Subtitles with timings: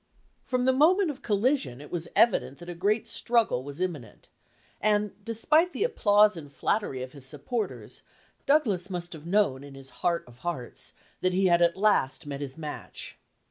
[0.45, 4.29] From the moment of collision it was evident that a great struggle was imminent,
[4.81, 8.01] and, despite 270 LAW IN THE DEBATE the applause and flattery of his supporters,
[8.47, 12.41] Douglas must have known in his heart of hearts that he had at last met
[12.41, 13.19] his match.